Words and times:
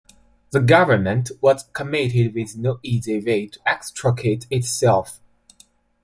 The 0.49 0.61
government 0.61 1.29
was 1.41 1.69
committed 1.73 2.33
with 2.33 2.57
no 2.57 2.79
easy 2.81 3.19
way 3.23 3.45
to 3.49 3.59
extricate 3.67 4.47
itself. 4.49 5.19